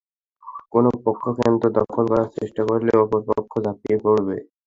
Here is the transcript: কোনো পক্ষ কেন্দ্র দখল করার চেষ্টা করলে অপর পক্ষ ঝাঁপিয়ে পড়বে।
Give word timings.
কোনো 0.73 0.89
পক্ষ 1.05 1.23
কেন্দ্র 1.37 1.65
দখল 1.77 2.03
করার 2.05 2.29
চেষ্টা 2.37 2.61
করলে 2.69 2.91
অপর 3.03 3.21
পক্ষ 3.29 3.51
ঝাঁপিয়ে 3.65 3.97
পড়বে। 4.03 4.37